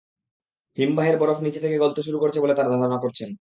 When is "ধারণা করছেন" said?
2.73-3.29